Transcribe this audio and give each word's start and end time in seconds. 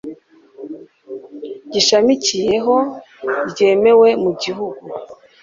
gishamikiyeho 1.71 2.75
ryemewe 3.49 4.09
mu 4.23 4.31
gihugu 4.41 4.83